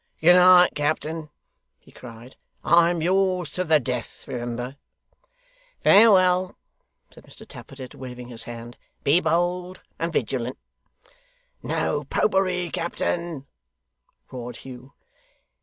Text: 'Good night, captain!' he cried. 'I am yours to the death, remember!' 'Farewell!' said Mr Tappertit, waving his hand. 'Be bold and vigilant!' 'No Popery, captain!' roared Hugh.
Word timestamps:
'Good 0.19 0.33
night, 0.33 0.71
captain!' 0.73 1.29
he 1.77 1.91
cried. 1.91 2.35
'I 2.63 2.89
am 2.89 3.01
yours 3.03 3.51
to 3.51 3.63
the 3.63 3.79
death, 3.79 4.27
remember!' 4.27 4.75
'Farewell!' 5.83 6.57
said 7.13 7.23
Mr 7.23 7.47
Tappertit, 7.47 7.93
waving 7.93 8.29
his 8.29 8.41
hand. 8.45 8.77
'Be 9.03 9.19
bold 9.21 9.83
and 9.99 10.11
vigilant!' 10.11 10.57
'No 11.61 12.03
Popery, 12.05 12.71
captain!' 12.71 13.45
roared 14.31 14.55
Hugh. 14.65 14.93